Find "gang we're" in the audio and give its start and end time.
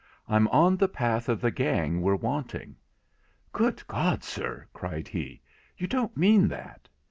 1.51-2.15